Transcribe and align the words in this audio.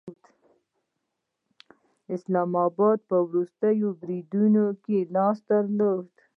د 0.05 0.05
اسلام 2.15 2.51
آباد 2.67 2.99
په 3.09 3.17
وروستي 3.27 3.75
برید 4.01 4.31
کې 4.83 4.93
یې 4.99 5.09
لاس 5.15 5.37
درلود 5.49 6.07